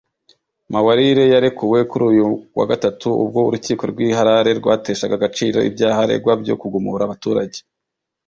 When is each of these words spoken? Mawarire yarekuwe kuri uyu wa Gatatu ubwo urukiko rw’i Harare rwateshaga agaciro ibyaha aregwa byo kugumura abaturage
Mawarire 0.73 1.23
yarekuwe 1.33 1.79
kuri 1.89 2.03
uyu 2.11 2.25
wa 2.57 2.65
Gatatu 2.71 3.07
ubwo 3.23 3.39
urukiko 3.47 3.83
rw’i 3.91 4.09
Harare 4.17 4.51
rwateshaga 4.59 5.13
agaciro 5.17 5.57
ibyaha 5.69 5.99
aregwa 6.05 6.33
byo 6.41 6.55
kugumura 6.61 7.01
abaturage 7.05 7.59